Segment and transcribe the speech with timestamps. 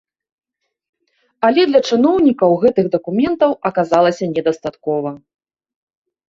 [1.49, 5.09] Але для чыноўнікаў гэтых дакументаў аказалася не дастаткова.